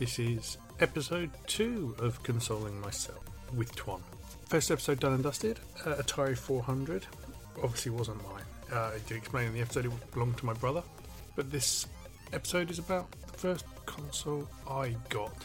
[0.00, 3.22] This is episode two of Consoling Myself
[3.54, 4.00] with Twan.
[4.46, 5.60] First episode done and dusted.
[5.84, 7.06] Uh, Atari 400
[7.62, 8.42] obviously wasn't mine.
[8.72, 10.82] Uh, I did explain in the episode it belonged to my brother,
[11.36, 11.86] but this
[12.32, 15.36] episode is about the first console I got.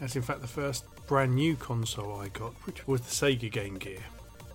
[0.00, 3.78] That's in fact the first brand new console I got, which was the Sega Game
[3.78, 4.04] Gear.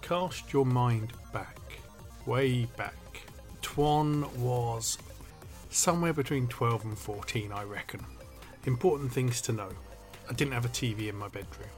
[0.04, 1.57] Cast your mind back,
[2.27, 2.93] way back.
[3.63, 4.99] Twan was
[5.71, 8.05] somewhere between 12 and 14, I reckon.
[8.66, 9.70] Important things to know.
[10.30, 11.70] I didn't have a TV in my bedroom.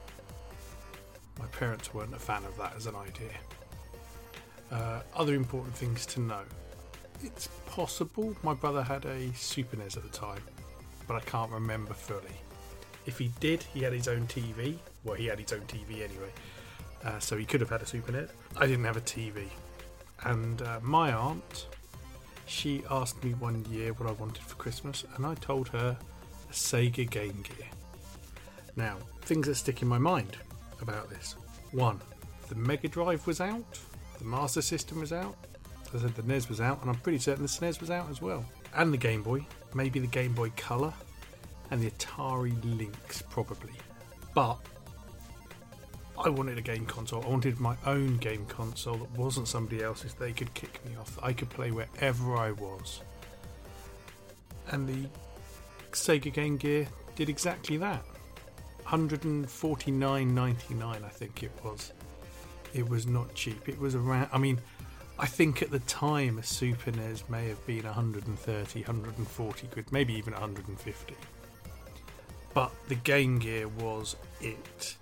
[1.38, 3.32] My parents weren't a fan of that as an idea.
[4.70, 6.42] Uh, other important things to know.
[7.22, 10.42] It's possible my brother had a Super NES at the time,
[11.08, 12.36] but I can't remember fully.
[13.06, 14.76] If he did, he had his own TV.
[15.04, 16.32] Well, he had his own TV anyway,
[17.04, 18.28] uh, so he could have had a Super NES.
[18.56, 19.46] I didn't have a TV.
[20.24, 21.66] And uh, my aunt,
[22.46, 25.96] she asked me one year what I wanted for Christmas, and I told her
[26.54, 27.68] Sega Game Gear.
[28.76, 30.36] Now, things that stick in my mind
[30.80, 31.36] about this.
[31.72, 32.00] One,
[32.48, 33.78] the Mega Drive was out,
[34.18, 35.36] the Master System was out,
[35.94, 38.20] I said, the NES was out, and I'm pretty certain the SNES was out as
[38.20, 38.44] well.
[38.74, 40.92] And the Game Boy, maybe the Game Boy Color,
[41.70, 43.72] and the Atari Lynx, probably.
[44.34, 44.58] But
[46.18, 47.24] I wanted a game console.
[47.24, 50.14] I wanted my own game console that wasn't somebody else's.
[50.14, 51.16] They could kick me off.
[51.22, 53.00] I could play wherever I was.
[54.70, 55.08] And the
[55.94, 58.04] Sega Game Gear did exactly that.
[58.86, 61.92] 149.99 I think it was.
[62.72, 63.68] It was not cheap.
[63.68, 64.60] It was around I mean
[65.18, 70.12] I think at the time a Super NES may have been 130, 140 quid, maybe
[70.14, 71.14] even 150.
[72.52, 74.96] But the Game Gear was it.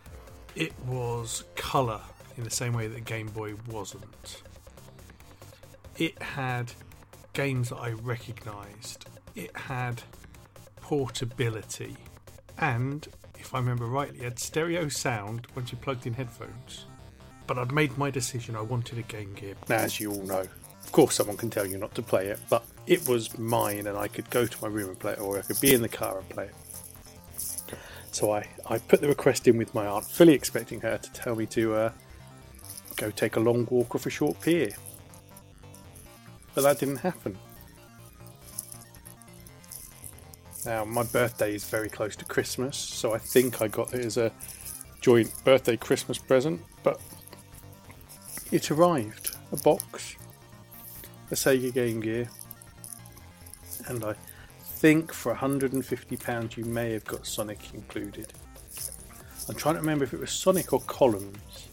[0.55, 2.03] It was colour
[2.37, 4.43] in the same way that Game Boy wasn't.
[5.97, 6.73] It had
[7.33, 9.07] games that I recognised.
[9.35, 10.03] It had
[10.83, 11.97] portability,
[12.58, 16.86] and if I remember rightly, had stereo sound once you plugged in headphones.
[17.47, 19.55] But I'd made my decision, I wanted a Game Gear.
[19.69, 22.39] Now, as you all know, of course, someone can tell you not to play it,
[22.51, 25.39] but it was mine, and I could go to my room and play it, or
[25.39, 26.55] I could be in the car and play it.
[28.12, 31.34] So I, I put the request in with my aunt, fully expecting her to tell
[31.34, 31.92] me to uh,
[32.96, 34.70] go take a long walk off a short pier.
[36.55, 37.39] But that didn't happen.
[40.64, 44.17] Now, my birthday is very close to Christmas, so I think I got it as
[44.17, 44.30] a
[45.00, 47.00] joint birthday Christmas present, but
[48.52, 50.14] it arrived a box,
[51.33, 52.28] a Sega Game Gear,
[53.89, 54.14] and I
[54.62, 58.33] think for £150 you may have got Sonic included.
[59.48, 61.68] I'm trying to remember if it was Sonic or Columns.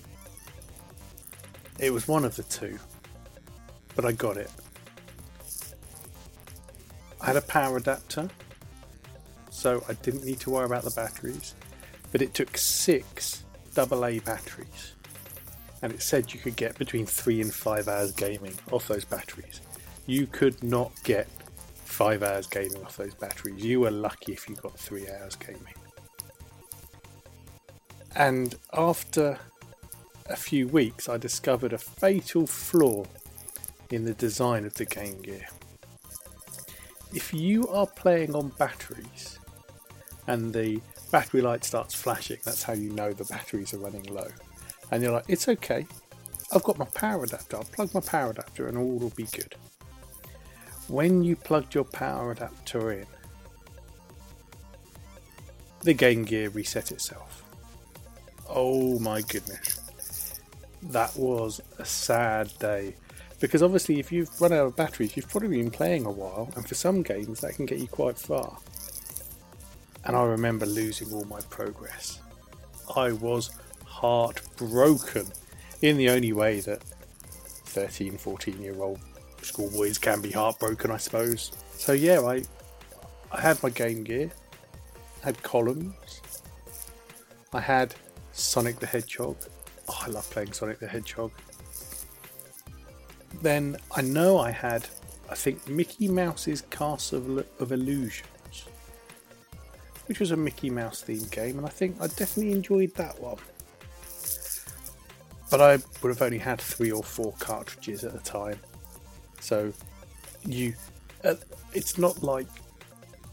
[1.77, 2.79] It was one of the two,
[3.95, 4.49] but I got it.
[7.21, 8.29] I had a power adapter
[9.59, 11.53] so I didn't need to worry about the batteries.
[12.11, 13.43] But it took six
[13.77, 14.93] AA batteries,
[15.81, 19.61] and it said you could get between three and five hours gaming off those batteries.
[20.05, 21.27] You could not get
[21.85, 23.63] five hours gaming off those batteries.
[23.63, 25.75] You were lucky if you got three hours gaming.
[28.15, 29.37] And after
[30.27, 33.05] a few weeks, I discovered a fatal flaw
[33.91, 35.47] in the design of the Game Gear.
[37.13, 39.39] If you are playing on batteries,
[40.29, 40.79] and the
[41.11, 44.27] battery light starts flashing, that's how you know the batteries are running low.
[44.91, 45.87] And you're like, it's okay.
[46.53, 47.57] I've got my power adapter.
[47.57, 49.55] I'll plug my power adapter and all will be good.
[50.87, 53.07] When you plugged your power adapter in,
[55.81, 57.43] the Game Gear reset itself.
[58.47, 60.39] Oh my goodness.
[60.83, 62.95] That was a sad day.
[63.39, 66.67] Because obviously, if you've run out of batteries, you've probably been playing a while, and
[66.67, 68.57] for some games, that can get you quite far
[70.05, 72.19] and I remember losing all my progress.
[72.95, 73.51] I was
[73.85, 75.27] heartbroken
[75.81, 78.99] in the only way that 13, 14 year old
[79.41, 81.51] schoolboys can be heartbroken, I suppose.
[81.73, 82.43] So, yeah, I,
[83.31, 84.31] I had my Game Gear,
[85.21, 86.21] had columns,
[87.53, 87.95] I had
[88.31, 89.37] Sonic the Hedgehog.
[89.87, 91.31] Oh, I love playing Sonic the Hedgehog.
[93.41, 94.87] Then I know I had,
[95.29, 98.27] I think, Mickey Mouse's Castle of Illusion
[100.09, 103.37] which was a Mickey Mouse themed game, and I think I definitely enjoyed that one.
[105.51, 108.59] But I would have only had three or four cartridges at the time,
[109.39, 109.71] so
[110.47, 110.73] you,
[111.23, 111.35] uh,
[111.73, 112.47] it's not like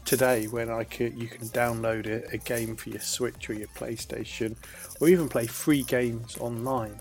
[0.05, 3.69] today when I could you can download a, a game for your Switch or your
[3.69, 4.55] PlayStation,
[5.01, 6.99] or even play free games online.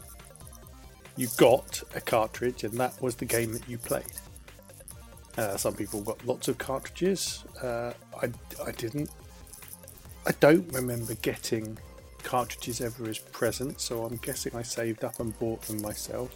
[1.19, 4.05] You got a cartridge, and that was the game that you played.
[5.37, 7.45] Uh, some people got lots of cartridges.
[7.63, 8.31] Uh, I,
[8.67, 9.11] I didn't.
[10.27, 11.79] I don't remember getting
[12.25, 16.35] cartridges ever as presents, so I'm guessing I saved up and bought them myself.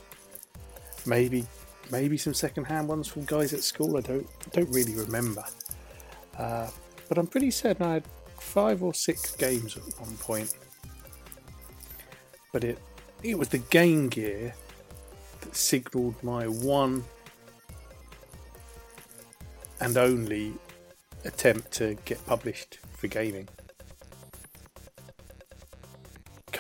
[1.07, 1.45] Maybe,
[1.91, 3.97] maybe some second-hand ones from guys at school.
[3.97, 5.43] I don't, don't really remember.
[6.39, 6.71] Uh,
[7.09, 8.05] but I'm pretty certain I had
[8.39, 10.55] five or six games at one point.
[12.53, 12.79] But it,
[13.25, 14.55] it was the Game Gear
[15.41, 17.03] that signalled my one
[19.81, 20.53] and only
[21.25, 23.49] attempt to get published for gaming.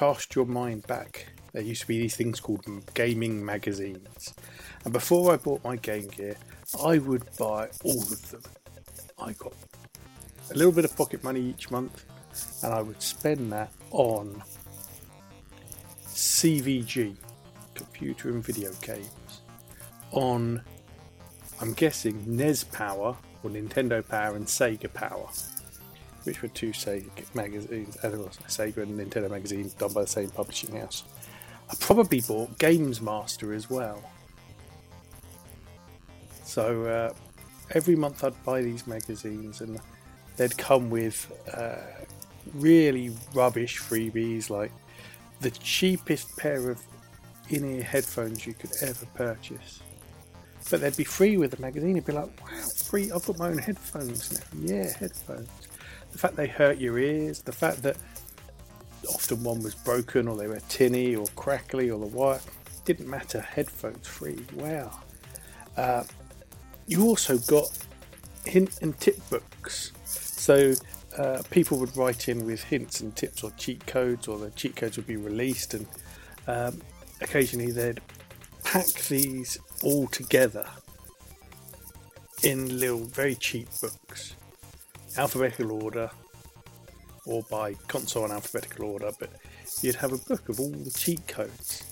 [0.00, 1.26] Cast your mind back.
[1.52, 2.64] There used to be these things called
[2.94, 4.32] gaming magazines.
[4.84, 6.38] And before I bought my Game Gear,
[6.82, 8.40] I would buy all of them.
[9.18, 9.52] I got
[10.50, 12.06] a little bit of pocket money each month
[12.64, 14.42] and I would spend that on
[16.06, 17.14] CVG,
[17.74, 19.42] computer and video games,
[20.12, 20.62] on
[21.60, 25.28] I'm guessing NES Power or Nintendo Power and Sega Power,
[26.24, 30.76] which were two Sega magazines, as Sega and Nintendo magazines done by the same publishing
[30.76, 31.04] house.
[31.70, 34.02] I probably bought Games Master as well.
[36.44, 37.12] So uh,
[37.70, 39.78] every month I'd buy these magazines and
[40.36, 41.76] they'd come with uh,
[42.54, 44.72] really rubbish freebies like
[45.40, 46.82] the cheapest pair of
[47.48, 49.80] in ear headphones you could ever purchase
[50.70, 51.96] but they'd be free with the magazine.
[51.96, 53.10] It'd be like, wow, free!
[53.10, 54.74] I've got my own headphones now.
[54.74, 55.48] Yeah, headphones.
[56.12, 57.96] The fact they hurt your ears, the fact that
[59.08, 62.40] often one was broken or they were tinny or crackly or the wire
[62.84, 63.40] didn't matter.
[63.40, 64.44] Headphones free.
[64.54, 65.00] Wow.
[65.76, 66.04] Uh,
[66.86, 67.66] you also got
[68.44, 69.92] hint and tip books.
[70.04, 70.74] So
[71.16, 74.76] uh, people would write in with hints and tips or cheat codes, or the cheat
[74.76, 75.86] codes would be released, and
[76.46, 76.80] um,
[77.20, 78.00] occasionally they'd
[78.64, 80.66] pack these all together
[82.42, 84.34] in little very cheap books,
[85.16, 86.10] alphabetical order,
[87.26, 89.30] or by console in alphabetical order, but
[89.82, 91.84] you'd have a book of all the cheat codes.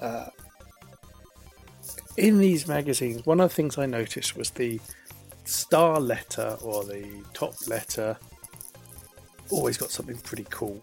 [0.00, 0.26] Uh,
[2.16, 4.80] in these magazines, one of the things I noticed was the
[5.44, 8.16] star letter or the top letter
[9.50, 10.82] always got something pretty cool.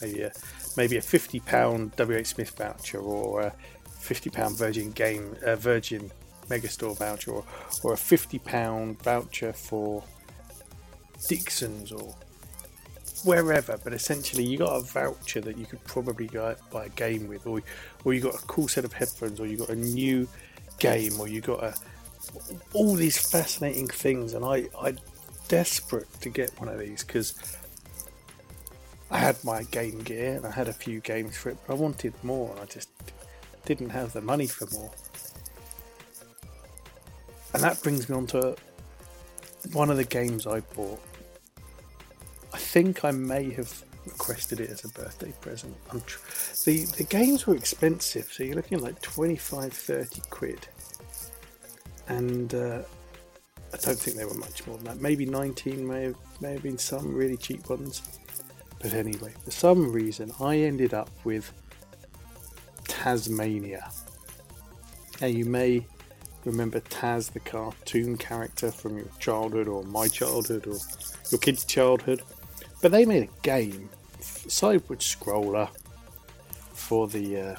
[0.00, 0.32] Maybe a
[0.76, 3.54] maybe a fifty pound WH Smith voucher or a
[3.98, 6.10] fifty pound Virgin Game uh, Virgin
[6.48, 7.44] Megastore voucher or,
[7.82, 10.04] or a fifty pound voucher for
[11.28, 12.14] Dixon's or
[13.24, 13.78] wherever.
[13.82, 17.46] But essentially, you got a voucher that you could probably go buy a game with,
[17.46, 17.60] or
[18.04, 20.28] or you got a cool set of headphones, or you got a new
[20.78, 21.74] game, or you got a
[22.72, 24.34] all these fascinating things.
[24.34, 24.94] And I I
[25.48, 27.34] desperate to get one of these because
[29.10, 31.76] I had my Game Gear and I had a few games for it, but I
[31.76, 32.88] wanted more and I just
[33.66, 34.90] didn't have the money for more.
[37.54, 38.56] And that brings me on to
[39.72, 41.00] one of the games I bought.
[42.52, 45.76] I think I may have requested it as a birthday present.
[46.06, 46.18] Tr-
[46.64, 50.66] the the games were expensive, so you're looking at like 25, 30 quid.
[52.08, 52.82] And uh,
[53.72, 55.00] I don't think they were much more than that.
[55.00, 58.02] Maybe 19 may have, may have been some really cheap ones.
[58.80, 61.52] But anyway, for some reason, I ended up with
[62.84, 63.88] Taz-Mania.
[65.20, 65.86] Now, you may
[66.44, 70.76] remember Taz, the cartoon character from your childhood, or my childhood, or
[71.30, 72.22] your kid's childhood.
[72.80, 73.88] But they made a game,
[74.20, 75.68] sideward scroller,
[76.72, 77.56] for the uh,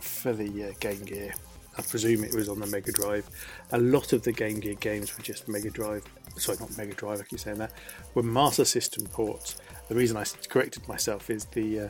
[0.00, 1.32] for the uh, Game Gear.
[1.78, 3.26] I presume it was on the Mega Drive.
[3.70, 6.04] A lot of the Game Gear games were just Mega Drive.
[6.36, 7.20] Sorry, not Mega Drive.
[7.20, 7.72] I keep saying that.
[8.14, 9.56] Were Master System ports,
[9.88, 11.88] the reason I corrected myself is the uh,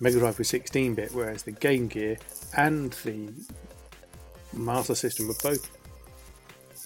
[0.00, 2.16] Mega Drive was 16 bit, whereas the Game Gear
[2.56, 3.28] and the
[4.52, 5.70] Master System were both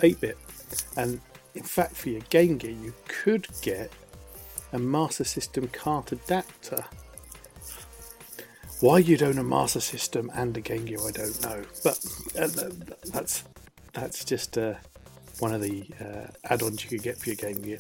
[0.02, 0.38] 8 bit.
[0.96, 1.20] And
[1.54, 3.90] in fact, for your Game Gear, you could get
[4.72, 6.84] a Master System cart adapter.
[8.80, 11.62] Why you'd own a Master System and a Game Gear, I don't know.
[11.82, 12.04] But
[12.38, 12.48] uh,
[13.12, 13.44] that's
[13.92, 14.74] that's just uh,
[15.38, 17.78] one of the uh, add-ons you could get for your Game Gear.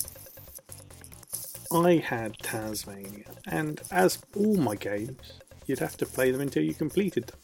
[1.72, 6.74] I had Taz-Mania, and as all my games, you'd have to play them until you
[6.74, 7.38] completed them.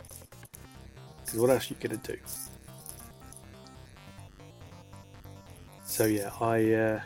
[1.30, 2.18] Because what else are you going to do?
[5.84, 7.00] So yeah, I uh,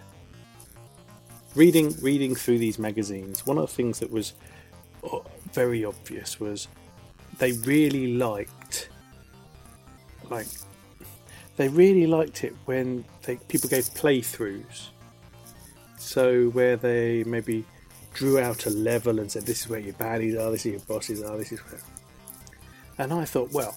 [1.54, 3.46] reading reading through these magazines.
[3.46, 4.32] One of the things that was
[5.02, 5.18] uh,
[5.52, 6.68] very obvious was
[7.38, 8.88] they really liked
[10.30, 10.46] like
[11.56, 14.88] they really liked it when they, people gave playthroughs
[15.98, 17.64] so where they maybe
[18.14, 20.50] drew out a level and said, "This is where your baddies are.
[20.50, 21.36] This is your bosses are.
[21.36, 21.80] This is where."
[22.96, 23.76] And I thought, well,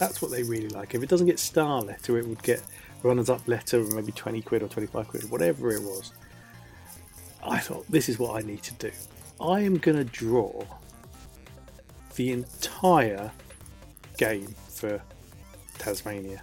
[0.00, 0.94] that's what they really like.
[0.94, 2.62] If it doesn't get star letter, it would get
[3.02, 6.12] runners up letter, maybe twenty quid or twenty five quid, whatever it was.
[7.44, 8.90] I thought this is what I need to do.
[9.40, 10.64] I am going to draw
[12.16, 13.30] the entire
[14.18, 15.00] game for
[15.78, 16.42] Taz-Mania.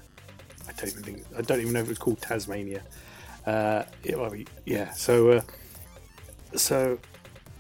[0.68, 2.84] I don't even think I don't even know if it's called Taz-Mania.
[3.46, 5.42] Uh, it, yeah, so uh,
[6.56, 7.00] so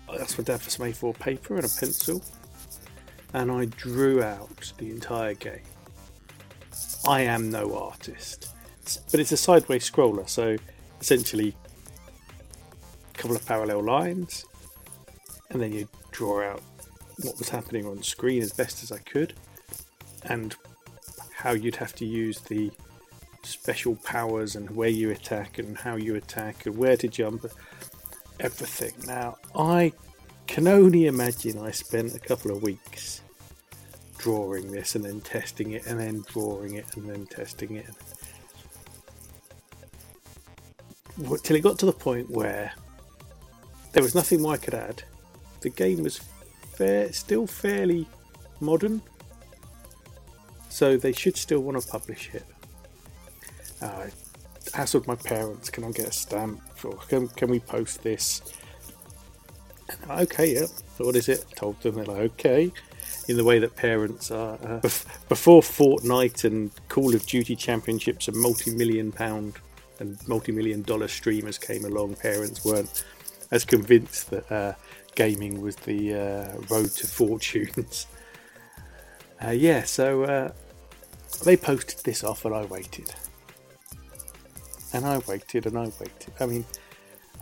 [0.10, 2.24] I asked my dad for some A4 paper and a pencil,
[3.34, 5.62] and I drew out the entire game.
[7.08, 8.54] I am no artist,
[9.12, 10.58] but it's a sideways scroller, so
[11.00, 11.56] essentially
[13.14, 14.46] a couple of parallel lines,
[15.50, 16.62] and then you draw out
[17.22, 19.34] what was happening on screen as best as I could,
[20.24, 20.56] and
[21.34, 22.72] how you'd have to use the
[23.44, 27.46] special powers and where you attack and how you attack and where to jump,
[28.40, 28.92] everything.
[29.08, 29.94] Now, I
[30.48, 33.22] can only imagine I spent a couple of weeks
[34.18, 37.88] drawing this and then testing it and then drawing it and then testing it.
[41.44, 42.74] Till it got to the point where
[43.94, 45.04] there was nothing more I could add.
[45.62, 46.20] The game was
[46.74, 48.08] fair, still fairly
[48.60, 49.02] modern,
[50.70, 52.46] so they should still want to publish it.
[53.82, 54.08] Uh,
[54.76, 56.62] I asked my parents, "Can I get a stamp?
[56.84, 58.42] Or can, can we post this?"
[59.90, 60.68] And, okay, yeah.
[60.98, 61.46] So What is it?
[61.50, 62.72] I told them they're like, okay.
[63.28, 64.58] In the way that parents are.
[64.64, 64.80] Uh,
[65.28, 69.56] before Fortnite and Call of Duty championships and multi-million pound
[70.00, 73.04] and multi-million dollar streamers came along, parents weren't
[73.52, 74.74] as convinced that uh,
[75.16, 78.08] gaming was the uh, road to fortunes.
[79.40, 80.52] Uh, yeah, so uh,
[81.44, 83.14] they posted this off and I waited.
[84.94, 86.34] And I waited and I waited.
[86.40, 86.66] I mean,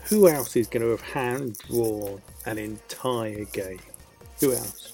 [0.04, 3.80] who else is going to have hand drawn an entire game?
[4.42, 4.85] Who else?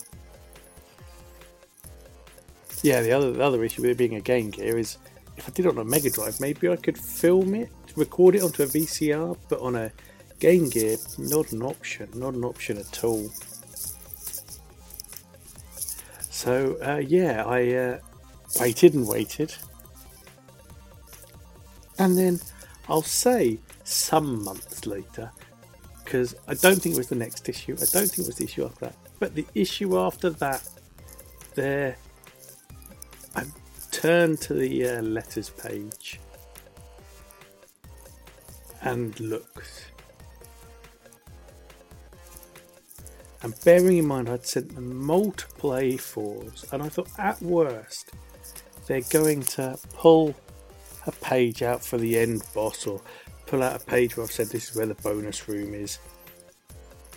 [2.83, 4.97] Yeah, the other the other issue with it being a Game Gear is
[5.38, 8.43] if I did it on a Mega Drive, maybe I could film it, record it
[8.43, 9.91] onto a VCR, but on a
[10.39, 13.29] Game Gear, not an option, not an option at all.
[16.29, 18.00] So uh, yeah, I uh,
[18.59, 19.53] waited and waited,
[22.00, 22.39] and then
[22.89, 25.31] I'll say some months later,
[26.03, 27.73] because I don't think it was the next issue.
[27.73, 30.67] I don't think it was the issue after that, but the issue after that,
[31.53, 31.95] there,
[33.35, 33.45] I
[33.91, 36.19] turned to the uh, letters page
[38.81, 39.91] and looked
[43.43, 48.11] And bearing in mind I'd sent them multiple A4s, and I thought at worst
[48.88, 50.35] they're going to pull
[51.07, 53.01] a page out for the end boss or
[53.47, 55.97] pull out a page where I've said this is where the bonus room is.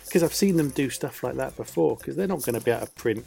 [0.03, 2.71] Because I've seen them do stuff like that before, because they're not going to be
[2.71, 3.25] able to print,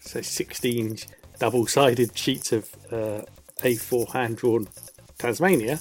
[0.00, 0.98] say, 16
[1.38, 3.22] double sided sheets of uh,
[3.60, 4.68] A4 hand drawn
[5.18, 5.80] Taz-Mania.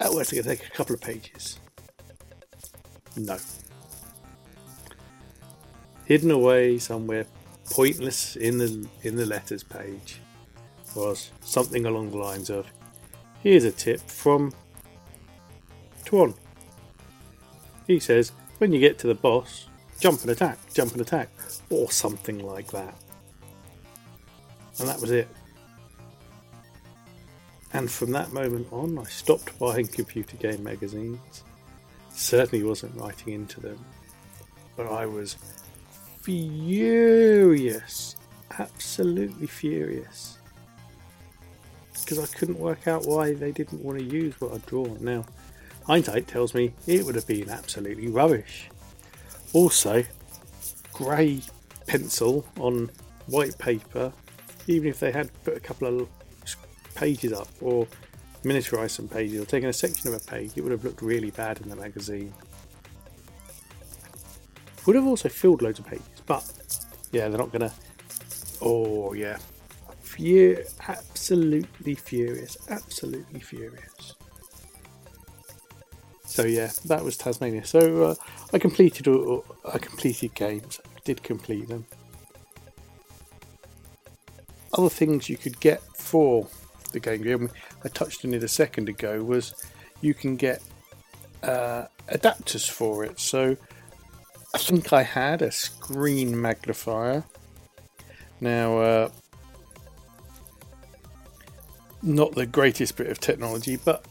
[0.00, 1.58] At worst, it's going to take a couple of pages.
[3.16, 3.38] No
[6.06, 7.26] hidden away somewhere
[7.70, 10.20] pointless in the in the letters page
[10.94, 12.66] was something along the lines of
[13.42, 14.52] here's a tip from
[16.04, 16.34] Twan.
[17.86, 19.66] He says when you get to the boss,
[20.00, 21.28] jump and attack, jump and attack,
[21.68, 22.94] or something like that.
[24.78, 25.28] And that was it.
[27.72, 31.44] And from that moment on, I stopped buying computer game magazines.
[32.10, 33.78] Certainly wasn't writing into them,
[34.76, 35.36] but I was
[36.22, 38.16] furious.
[38.58, 40.38] Absolutely furious.
[41.92, 44.96] Because I couldn't work out why they didn't want to use what I'd drawn.
[45.00, 45.24] Now,
[45.84, 48.68] hindsight tells me it would have been absolutely rubbish.
[49.52, 50.04] Also,
[50.92, 51.42] grey
[51.86, 52.90] pencil on
[53.26, 54.12] white paper,
[54.66, 56.08] even if they had put a couple of
[56.94, 57.86] pages up or
[58.44, 61.30] miniaturized some pages or taken a section of a page, it would have looked really
[61.30, 62.32] bad in the magazine.
[64.86, 66.44] Would have also filled loads of pages, but
[67.12, 67.72] yeah, they're not gonna.
[68.60, 69.38] Oh yeah,
[70.00, 74.14] Fur- absolutely furious, absolutely furious.
[76.24, 77.64] So yeah, that was Taz-Mania.
[77.64, 78.14] So uh,
[78.52, 79.40] I completed uh,
[79.72, 80.80] I completed games.
[80.84, 81.86] I did complete them.
[84.76, 86.46] Other things you could get for
[86.92, 87.50] the Game Gear,
[87.84, 89.54] I touched on it a second ago, was
[90.00, 90.62] you can get
[91.42, 93.18] uh, adapters for it.
[93.18, 93.56] So
[94.54, 97.24] I think I had a screen magnifier.
[98.40, 99.08] Now, uh,
[102.02, 104.04] not the greatest bit of technology, but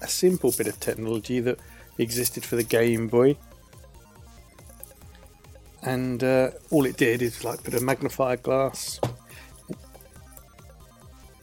[0.00, 1.58] a simple bit of technology that
[1.98, 3.36] existed for the Game Boy.
[5.82, 8.98] And uh, all it did is like put a magnifier glass.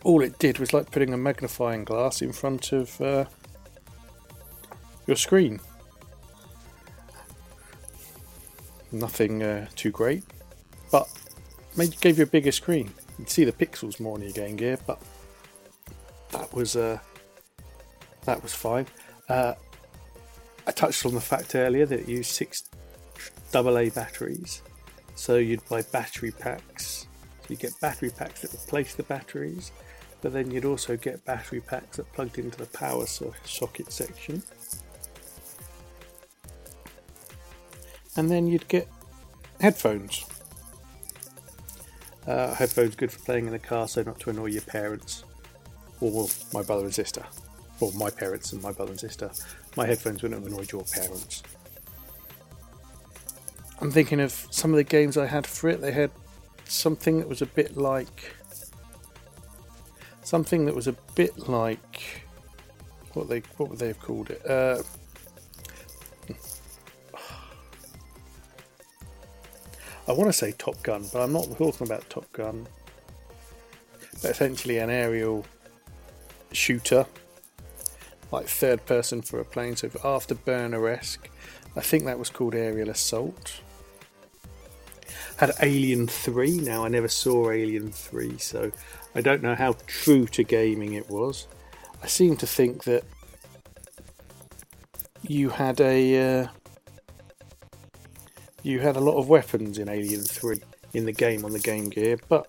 [0.03, 3.25] All it did was like putting a magnifying glass in front of uh,
[5.07, 5.60] your screen.
[8.91, 10.24] Nothing uh, too great,
[10.91, 11.10] but
[11.75, 12.91] made gave you a bigger screen.
[13.17, 15.01] You'd see the pixels more on your Game Gear, but
[16.31, 17.00] that was uh,
[18.25, 18.88] that was fine.
[19.29, 19.53] Uh,
[20.67, 22.69] I touched on the fact earlier that it used six
[23.53, 24.62] AA batteries,
[25.15, 27.07] so you'd buy battery packs.
[27.41, 29.72] So you get battery packs that replace the batteries,
[30.24, 34.42] but then you'd also get battery packs that plugged into the power so- socket section.
[38.15, 38.88] And then you'd get
[39.60, 40.25] headphones.
[42.25, 45.25] Uh, headphones good for playing in the car, so not to annoy your parents
[46.00, 47.25] or my brother and sister,
[47.82, 49.30] or my parents and my brother and sister.
[49.75, 51.44] My headphones wouldn't have annoyed your parents.
[53.82, 55.82] I'm thinking of some of the games I had for it.
[55.82, 56.12] They had
[56.63, 58.34] something that was a bit like
[60.33, 62.25] something that was a bit like
[63.13, 64.43] what they what would they have called it?
[64.49, 64.81] Uh,
[70.07, 72.65] I want to say Top Gun, but I'm not talking about Top Gun.
[74.23, 75.45] But essentially, an aerial
[76.51, 77.05] shooter,
[78.31, 79.75] like third person for a plane.
[79.75, 81.29] So afterburner esque.
[81.75, 83.61] I think that was called Aerial Assault.
[85.37, 86.59] Had Alien 3.
[86.59, 88.71] Now, I never saw Alien 3, so
[89.15, 91.47] I don't know how true to gaming it was.
[92.01, 93.03] I seem to think that
[95.21, 96.41] you had a.
[96.41, 96.47] Uh,
[98.61, 100.61] you had a lot of weapons in Alien 3
[100.93, 102.47] in the game on the Game Gear, but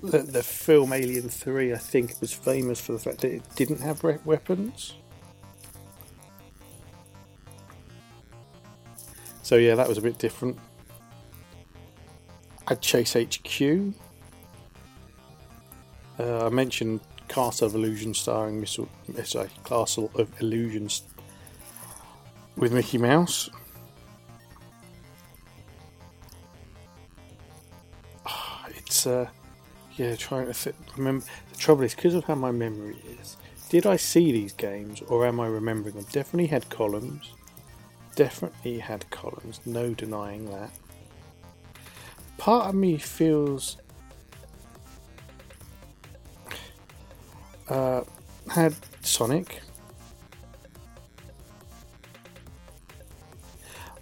[0.00, 3.80] the, the film Alien 3, I think, was famous for the fact that it didn't
[3.80, 4.94] have weapons.
[9.44, 10.58] So, yeah, that was a bit different.
[12.66, 13.94] I'd Chase HQ.
[16.18, 18.88] Uh, I mentioned Castle of Illusion starring Missile,
[19.24, 21.02] sorry, Castle of Illusions
[22.56, 23.50] with Mickey Mouse.
[28.26, 29.28] Oh, it's uh,
[29.96, 31.26] yeah, trying to th- remember.
[31.52, 33.36] The trouble is because of how my memory is.
[33.68, 36.06] Did I see these games or am I remembering them?
[36.12, 37.30] Definitely had columns.
[38.14, 39.60] Definitely had columns.
[39.66, 40.70] No denying that.
[42.38, 43.76] Part of me feels
[47.68, 48.02] uh,
[48.48, 49.60] had Sonic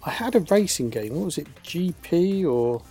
[0.05, 1.15] I had a racing game.
[1.15, 1.47] What was it?
[1.63, 2.81] GP or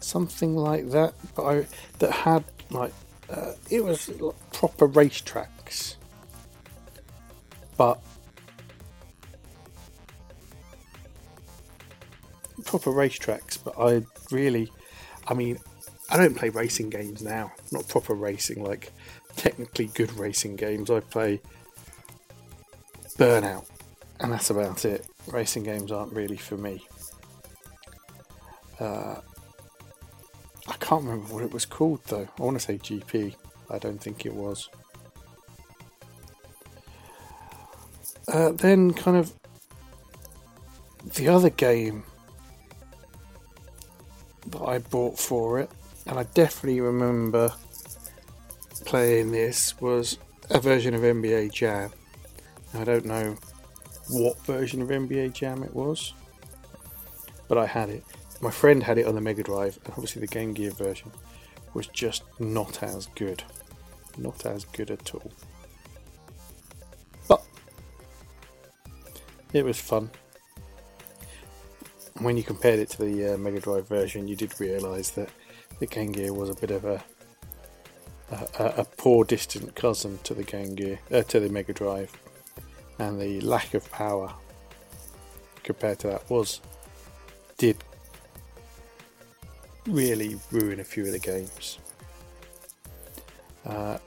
[0.00, 1.14] something like that.
[1.34, 1.66] But I
[1.98, 2.92] that had like
[3.30, 4.10] uh, it was
[4.52, 5.96] proper racetracks,
[7.76, 8.00] but
[12.66, 13.58] proper racetracks.
[13.62, 14.70] But I really,
[15.26, 15.58] I mean,
[16.10, 17.52] I don't play racing games now.
[17.72, 18.92] Not proper racing, like
[19.36, 20.90] technically good racing games.
[20.90, 21.40] I play
[23.18, 23.66] Burnout,
[24.20, 26.86] and that's about it racing games aren't really for me.
[28.78, 29.16] Uh,
[30.68, 32.28] I can't remember what it was called though.
[32.38, 33.34] I want to say GP.
[33.70, 34.68] I don't think it was.
[38.28, 39.32] Uh, then, kind of,
[41.14, 42.02] the other game
[44.50, 45.70] that I bought for it,
[46.06, 47.52] and I definitely remember
[48.84, 50.18] playing this, was
[50.50, 51.90] a version of NBA Jam.
[52.74, 53.36] I don't know
[54.08, 56.12] what version of NBA Jam it was,
[57.48, 58.04] but I had it.
[58.40, 61.10] My friend had it on the Mega Drive, and obviously the Game Gear version
[61.74, 63.42] was just not as good.
[64.18, 65.30] Not as good at all.
[67.28, 67.44] But
[69.52, 70.10] it was fun.
[72.18, 75.28] When you compared it to the uh, Mega Drive version, you did realise that
[75.80, 77.02] the Game Gear was a bit of a
[78.30, 82.10] a, a poor distant cousin to the Game Gear, uh, to the Mega Drive
[82.98, 84.32] and the lack of power
[85.62, 86.60] compared to that was
[87.58, 87.76] did
[89.86, 91.78] really ruin a few of the games.
[93.64, 93.98] Uh,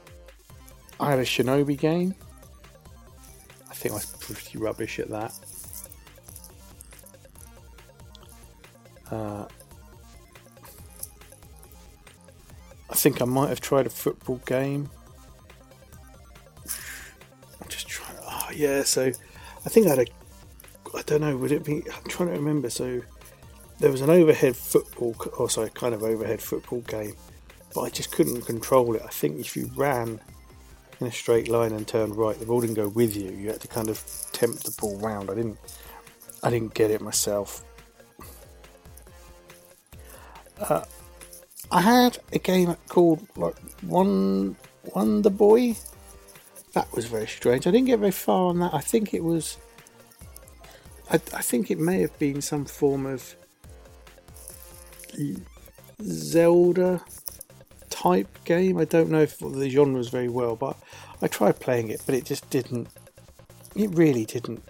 [0.99, 2.15] I had a Shinobi game.
[3.69, 5.33] I think I was pretty rubbish at that.
[9.11, 9.45] Uh,
[12.89, 14.89] I think I might have tried a football game.
[17.61, 18.17] I'm just trying.
[18.17, 19.11] To, oh yeah, so
[19.65, 20.05] I think I had a.
[20.95, 21.83] I don't know, would it be.
[21.95, 22.69] I'm trying to remember.
[22.69, 23.01] So
[23.79, 27.15] there was an overhead football, or sorry, kind of overhead football game,
[27.73, 29.01] but I just couldn't control it.
[29.03, 30.19] I think if you ran
[30.99, 33.31] in a straight line and turned right, the ball didn't go with you.
[33.31, 35.29] You had to kind of tempt the ball round.
[35.29, 35.57] I didn't.
[36.41, 37.63] I didn't get it myself.
[40.59, 40.83] Uh,
[41.71, 44.55] I had a game called like One
[44.93, 45.75] Wonder Boy
[46.73, 47.65] that was very strange.
[47.67, 48.73] I didn't get very far on that.
[48.73, 49.57] I think it was.
[51.09, 53.35] I, I think it may have been some form of
[56.01, 57.01] Zelda
[57.89, 58.77] type game.
[58.77, 60.77] I don't know if the genre was very well, but
[61.21, 62.87] I tried playing it, but it just didn't.
[63.75, 64.63] It really didn't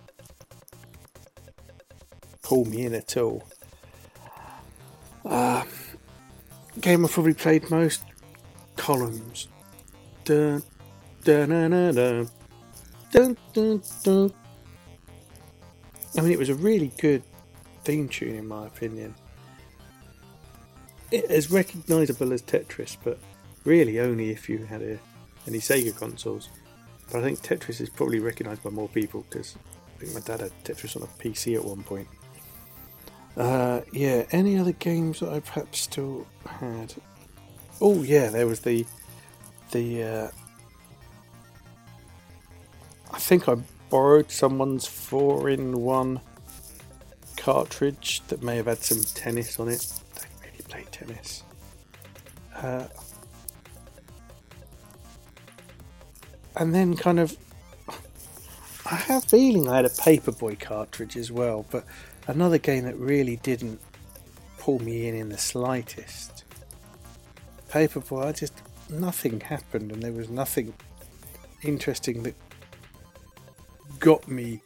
[2.41, 3.43] pull me in at all.
[5.25, 5.65] Uh,
[6.81, 8.03] game I've probably played most
[8.75, 9.49] Columns.
[10.23, 10.63] Dun,
[11.23, 12.29] dun, dun, dun,
[13.11, 13.37] dun.
[13.53, 14.33] Dun, dun.
[16.17, 17.23] I mean, it was a really good
[17.83, 19.13] theme tune, in my opinion.
[21.11, 23.19] It, as recognisable as Tetris, but
[23.65, 24.97] really only if you had a,
[25.47, 26.49] any Sega consoles.
[27.11, 29.55] But I think Tetris is probably recognised by more people because
[29.95, 32.07] I think my dad had Tetris on a PC at one point.
[33.37, 36.93] Uh, yeah, any other games that I perhaps still had?
[37.81, 38.85] Oh yeah, there was the
[39.71, 40.03] the.
[40.03, 40.31] Uh,
[43.11, 43.55] I think I
[43.89, 46.21] borrowed someone's four-in-one
[47.37, 49.85] cartridge that may have had some tennis on it.
[50.15, 51.43] I don't really play tennis.
[52.55, 52.87] Uh,
[56.55, 57.35] and then kind of
[58.85, 61.85] I have a feeling I had a Paperboy cartridge as well, but
[62.29, 63.79] another game that really didn't
[64.59, 66.43] pull me in in the slightest.
[67.69, 68.53] Paperboy, I just
[68.89, 70.73] nothing happened, and there was nothing
[71.63, 72.35] interesting that
[73.99, 74.61] got me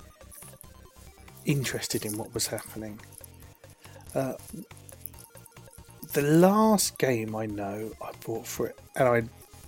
[1.46, 3.00] interested in what was happening.
[4.14, 4.34] Uh,
[6.12, 9.24] the last game I know I bought for it, and I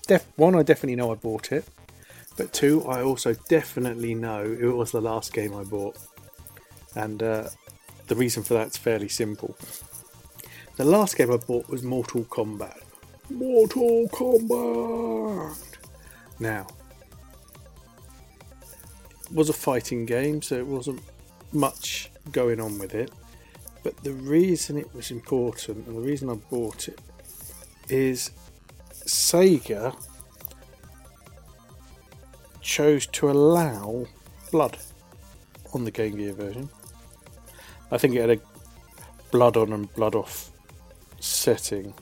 [0.05, 1.65] def- one I definitely know I bought it,
[2.35, 5.97] but two I also definitely know it was the last game I bought,
[6.95, 7.49] and uh,
[8.07, 9.57] the reason for that's fairly simple.
[10.77, 12.81] The last game I bought was Mortal Kombat.
[13.29, 15.57] Mortal Kombat.
[16.39, 16.67] Now,
[19.23, 21.01] it was a fighting game, so it wasn't
[21.53, 23.11] much going on with it.
[23.83, 26.99] But the reason it was important and the reason I bought it
[27.87, 28.31] is
[28.91, 29.95] Sega
[32.61, 34.07] chose to allow
[34.51, 34.77] blood
[35.73, 36.69] on the Game Gear version.
[37.91, 38.41] I think it had a
[39.31, 40.51] blood on and blood off
[41.19, 41.93] setting.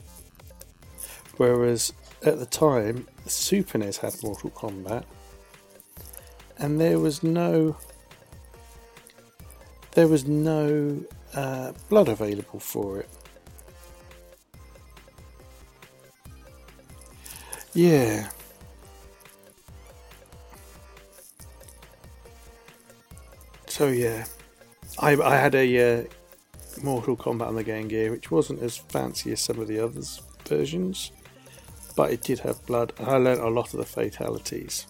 [1.36, 1.92] Whereas
[2.24, 5.04] at the time, Super NES had Mortal Kombat,
[6.58, 7.76] and there was no
[9.92, 11.00] there was no
[11.34, 13.08] uh, blood available for it.
[17.72, 18.28] Yeah.
[23.66, 24.24] So yeah,
[24.98, 26.04] I, I had a uh,
[26.82, 30.22] Mortal Kombat on the Game Gear, which wasn't as fancy as some of the others
[30.46, 31.10] versions,
[31.96, 32.92] but it did have blood.
[33.00, 34.86] I learnt a lot of the fatalities.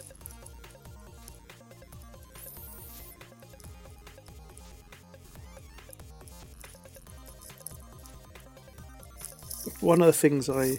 [9.81, 10.79] One of the things I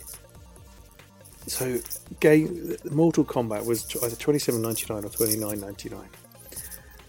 [1.47, 1.79] so
[2.19, 6.09] game Mortal Kombat was either twenty seven ninety nine or twenty nine ninety nine.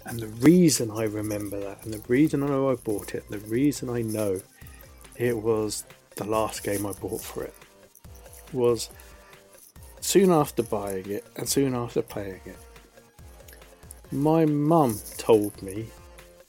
[0.07, 3.41] And the reason I remember that, and the reason I know I bought it, the
[3.41, 4.41] reason I know
[5.17, 7.55] it was the last game I bought for it,
[8.53, 8.89] was
[10.01, 12.57] soon after buying it and soon after playing it.
[14.13, 15.89] My mum told me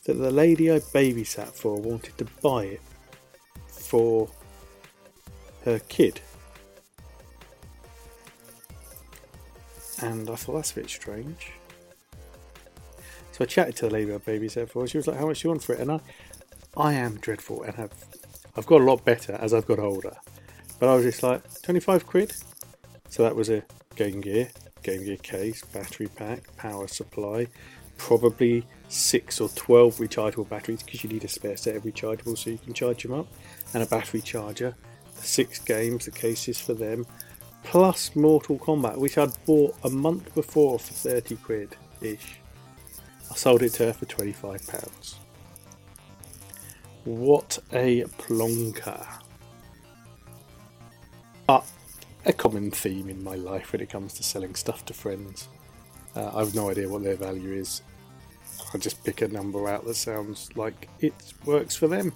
[0.04, 2.82] that the lady I babysat for wanted to buy it
[3.67, 4.30] for
[5.65, 6.22] her kid.
[10.00, 11.54] And I thought that's a bit strange.
[13.38, 14.88] So I chatted to the lady I babysat for.
[14.88, 16.00] She was like, "How much do you want for it?" And I,
[16.76, 17.91] I am dreadful and have,
[18.56, 20.15] I've got a lot better as I've got older.
[20.80, 22.34] But I was just like, twenty-five quid.
[23.10, 23.62] So that was a
[23.95, 24.50] Game Gear,
[24.82, 27.45] Game Gear case, battery pack, power supply,
[27.97, 32.50] probably six or twelve rechargeable batteries because you need a spare set of rechargeable so
[32.50, 33.28] you can charge them up,
[33.76, 34.73] and a battery charger.
[35.13, 37.06] Six games, the cases for them,
[37.63, 42.39] plus Mortal Kombat, which I'd bought a month before for thirty quid ish.
[43.32, 45.16] I sold it to her for £25.
[47.06, 49.08] What a plonker.
[51.46, 51.66] But
[52.26, 55.48] a common theme in my life when it comes to selling stuff to friends.
[56.16, 57.82] Uh, I have no idea what their value is.
[58.74, 61.13] I just pick a number out that sounds like it
[61.46, 62.12] works for them.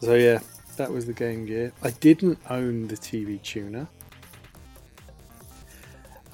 [0.00, 0.40] So, yeah,
[0.76, 1.72] that was the Game Gear.
[1.82, 3.88] I didn't own the TV tuner.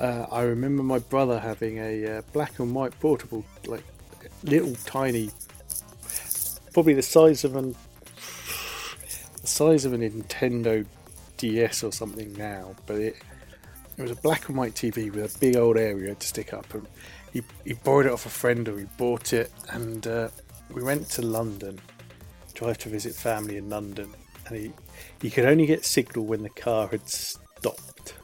[0.00, 3.82] Uh, I remember my brother having a uh, black and white portable, like
[4.44, 5.30] little tiny,
[6.72, 7.74] probably the size of an
[9.40, 10.86] the size of a Nintendo
[11.36, 13.16] DS or something now, but it
[13.96, 16.72] it was a black and white TV with a big old area to stick up,
[16.74, 16.86] and
[17.32, 20.28] he, he borrowed it off a friend or he bought it, and uh,
[20.70, 21.80] we went to London,
[22.54, 24.14] drive to visit family in London,
[24.46, 24.72] and he
[25.20, 28.14] he could only get signal when the car had stopped.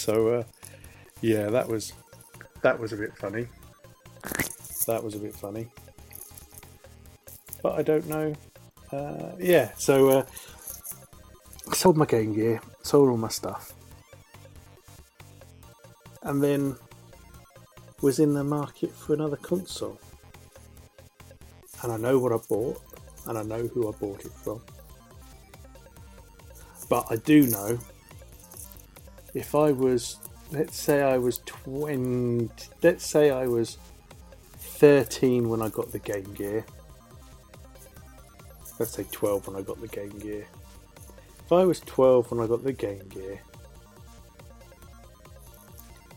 [0.00, 0.44] So uh,
[1.20, 1.92] yeah, that was
[2.62, 3.46] that was a bit funny.
[4.86, 5.68] That was a bit funny,
[7.62, 8.34] but I don't know.
[8.90, 10.26] Uh, yeah, so uh,
[11.70, 13.74] I sold my Game Gear, sold all my stuff,
[16.22, 16.76] and then
[18.00, 20.00] was in the market for another console.
[21.82, 22.80] And I know what I bought,
[23.26, 24.62] and I know who I bought it from.
[26.88, 27.78] But I do know
[29.34, 30.18] if I was,
[30.50, 32.48] let's say I was 20,
[32.82, 33.78] let's say I was
[34.58, 36.64] 13 when I got the Game Gear.
[38.78, 40.46] Let's say 12 when I got the Game Gear.
[41.44, 43.40] If I was 12 when I got the Game Gear,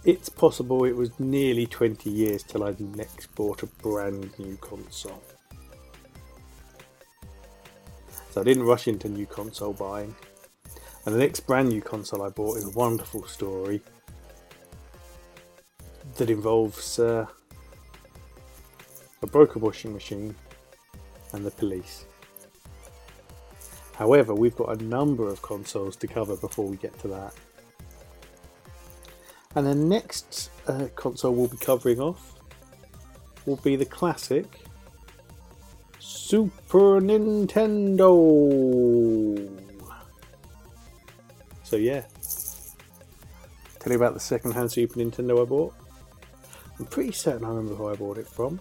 [0.06, 5.22] it's possible it was nearly 20 years till I next bought a brand new console.
[8.32, 10.16] So I didn't rush into new console buying.
[11.06, 13.82] And the next brand new console I bought is a wonderful story
[16.16, 17.26] that involves uh,
[19.22, 20.36] a broken washing machine
[21.34, 22.06] and the police.
[23.96, 27.34] However, we've got a number of consoles to cover before we get to that.
[29.56, 32.40] And the next uh, console we'll be covering off
[33.46, 34.62] will be the classic
[36.00, 38.04] Super Nintendo.
[41.74, 42.04] So yeah,
[43.80, 45.74] tell you about the second-hand Super Nintendo I bought.
[46.78, 48.60] I'm pretty certain I remember who I bought it from,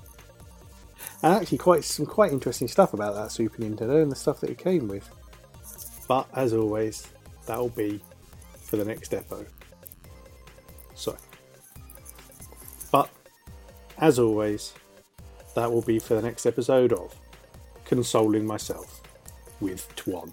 [1.22, 4.48] and actually quite some quite interesting stuff about that Super Nintendo and the stuff that
[4.48, 5.06] it came with.
[6.08, 7.06] But as always,
[7.44, 8.00] that'll be
[8.62, 9.44] for the next depot.
[10.94, 11.14] So,
[12.90, 13.10] but
[13.98, 14.72] as always,
[15.54, 17.14] that will be for the next episode of
[17.84, 19.02] Consoling Myself
[19.60, 20.32] with Twan.